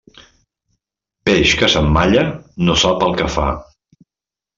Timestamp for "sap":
2.85-3.05